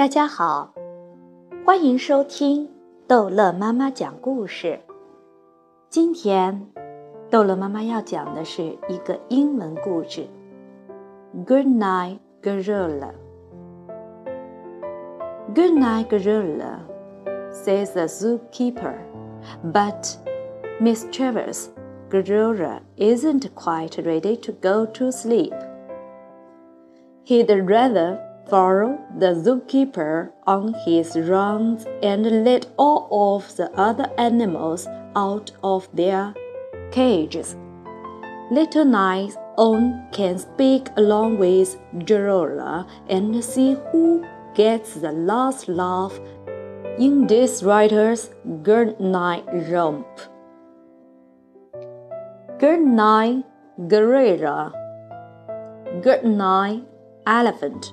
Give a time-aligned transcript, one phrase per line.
[0.00, 0.72] 大家好，
[1.66, 2.66] 欢迎收听
[3.06, 4.80] 逗乐妈妈讲故事。
[5.90, 6.66] 今天，
[7.28, 10.26] 逗乐妈妈要讲的是一个英文故事。
[11.46, 13.12] Good night, gorilla.
[15.54, 16.78] Good night, gorilla,
[17.52, 18.94] says the zookeeper.
[19.62, 20.16] But
[20.80, 21.68] Miss Travers,
[22.08, 25.52] gorilla isn't quite ready to go to sleep.
[27.24, 34.87] He'd rather follow the zookeeper on his rounds and let all of the other animals
[35.15, 36.33] out of their
[36.91, 37.55] cages.
[38.51, 44.23] Little Nice On can speak along with Gorilla and see who
[44.53, 46.19] gets the last laugh
[46.99, 48.29] in this writer's
[48.61, 50.07] Good Night Romp.
[52.57, 53.43] Good night,
[53.89, 54.71] gorilla.
[56.01, 56.83] Good night,
[57.27, 57.91] elephant.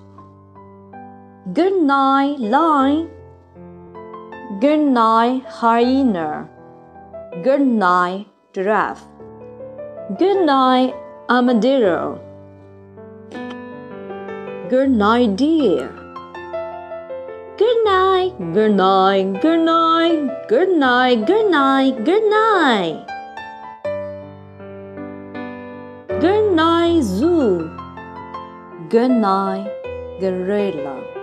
[1.51, 3.11] Good night, lion.
[4.61, 6.49] Good night, hyena.
[7.43, 9.03] Good night, giraffe.
[10.21, 10.95] Good night,
[11.29, 12.21] armadillo.
[14.71, 15.91] Good night, dear.
[17.59, 23.03] Good night, good night, good night, good night, good night, good night.
[26.21, 27.69] Good night, zoo.
[28.89, 29.67] Good night,
[30.21, 31.22] gorilla.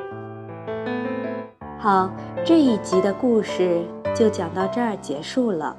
[1.82, 2.12] 好，
[2.46, 5.78] 这一集的故事就讲到这儿结束了。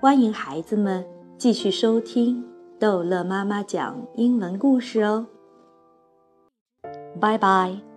[0.00, 1.04] 欢迎孩子们
[1.36, 2.44] 继续收听
[2.78, 5.26] 逗乐妈妈讲英文故事哦。
[7.20, 7.91] 拜拜。